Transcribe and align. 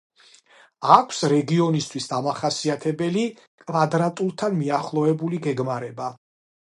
აქვს 0.95 1.19
რეგიონისთვის 1.33 2.09
დამახასიათებელი 2.13 3.25
კვადრატულთან 3.67 4.57
მიახლოებული 4.63 5.43
გეგმარება. 5.49 6.09